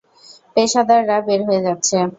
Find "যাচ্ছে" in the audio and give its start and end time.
1.67-1.97